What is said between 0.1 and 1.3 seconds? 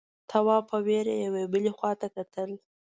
تواب په وېره